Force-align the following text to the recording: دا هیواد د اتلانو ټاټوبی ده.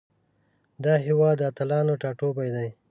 دا 0.83 0.93
هیواد 1.05 1.35
د 1.39 1.41
اتلانو 1.51 1.93
ټاټوبی 2.01 2.49
ده. 2.55 2.65